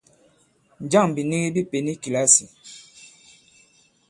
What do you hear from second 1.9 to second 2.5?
i kìlasì?